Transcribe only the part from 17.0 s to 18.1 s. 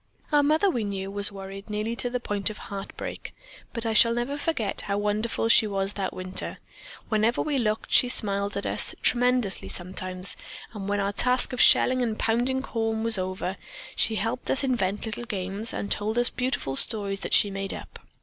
that she made up.